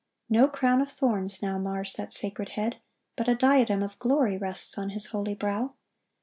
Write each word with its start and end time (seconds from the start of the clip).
No 0.31 0.47
crown 0.47 0.81
of 0.81 0.91
thorns 0.91 1.43
now 1.43 1.59
mars 1.59 1.93
that 1.93 2.11
sacred 2.11 2.49
head, 2.57 2.77
but 3.15 3.27
a 3.27 3.35
diadem 3.35 3.83
of 3.83 3.99
glory 3.99 4.35
rests 4.35 4.75
on 4.75 4.89
His 4.89 5.05
holy 5.05 5.35
brow. 5.35 5.75